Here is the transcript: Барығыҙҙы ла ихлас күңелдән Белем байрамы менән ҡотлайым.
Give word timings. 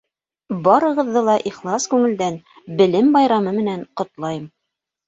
Барығыҙҙы 0.67 1.23
ла 1.27 1.35
ихлас 1.51 1.87
күңелдән 1.93 2.41
Белем 2.81 3.17
байрамы 3.21 3.57
менән 3.61 3.89
ҡотлайым. 4.03 4.53